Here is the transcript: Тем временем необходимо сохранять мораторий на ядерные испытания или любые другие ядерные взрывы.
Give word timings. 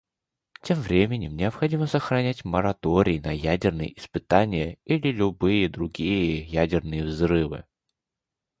Тем 0.63 0.79
временем 0.81 1.37
необходимо 1.37 1.85
сохранять 1.85 2.43
мораторий 2.43 3.19
на 3.19 3.29
ядерные 3.31 3.95
испытания 3.99 4.79
или 4.83 5.11
любые 5.11 5.69
другие 5.69 6.41
ядерные 6.43 7.03
взрывы. 7.03 7.65